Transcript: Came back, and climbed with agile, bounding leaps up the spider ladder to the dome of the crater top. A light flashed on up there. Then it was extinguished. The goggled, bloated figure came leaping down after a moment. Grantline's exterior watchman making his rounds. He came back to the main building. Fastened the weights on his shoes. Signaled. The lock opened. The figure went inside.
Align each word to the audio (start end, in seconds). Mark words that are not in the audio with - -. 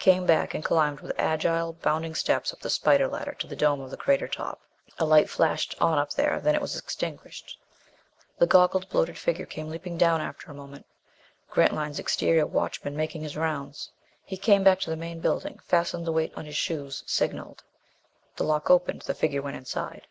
Came 0.00 0.26
back, 0.26 0.52
and 0.52 0.64
climbed 0.64 0.98
with 0.98 1.12
agile, 1.16 1.74
bounding 1.74 2.10
leaps 2.10 2.52
up 2.52 2.58
the 2.60 2.68
spider 2.68 3.06
ladder 3.06 3.34
to 3.34 3.46
the 3.46 3.54
dome 3.54 3.80
of 3.80 3.92
the 3.92 3.96
crater 3.96 4.26
top. 4.26 4.58
A 4.98 5.04
light 5.04 5.30
flashed 5.30 5.76
on 5.80 5.96
up 5.96 6.10
there. 6.10 6.40
Then 6.40 6.56
it 6.56 6.60
was 6.60 6.76
extinguished. 6.76 7.56
The 8.38 8.48
goggled, 8.48 8.88
bloated 8.88 9.16
figure 9.16 9.46
came 9.46 9.68
leaping 9.68 9.96
down 9.96 10.20
after 10.20 10.50
a 10.50 10.54
moment. 10.54 10.86
Grantline's 11.50 12.00
exterior 12.00 12.48
watchman 12.48 12.96
making 12.96 13.22
his 13.22 13.36
rounds. 13.36 13.92
He 14.24 14.36
came 14.36 14.64
back 14.64 14.80
to 14.80 14.90
the 14.90 14.96
main 14.96 15.20
building. 15.20 15.60
Fastened 15.62 16.04
the 16.04 16.10
weights 16.10 16.34
on 16.36 16.46
his 16.46 16.56
shoes. 16.56 17.04
Signaled. 17.06 17.62
The 18.34 18.42
lock 18.42 18.68
opened. 18.68 19.02
The 19.02 19.14
figure 19.14 19.40
went 19.42 19.56
inside. 19.56 20.08